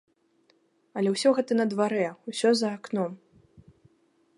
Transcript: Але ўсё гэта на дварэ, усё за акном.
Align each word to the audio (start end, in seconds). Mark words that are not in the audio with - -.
Але 1.01 1.09
ўсё 1.15 1.29
гэта 1.39 1.51
на 1.59 1.65
дварэ, 1.75 2.07
усё 2.33 2.49
за 2.63 2.67
акном. 2.79 3.11